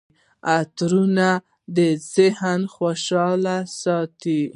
[0.55, 1.29] عطرونه
[1.75, 1.77] د
[2.13, 4.41] ذهن خوشحاله ساتي.